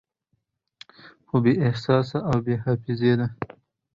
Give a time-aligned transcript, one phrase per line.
[1.27, 3.27] خو بې احساسه او بې حافظې ده